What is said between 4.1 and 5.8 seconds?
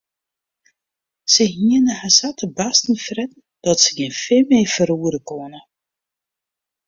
fin mear ferroere koene.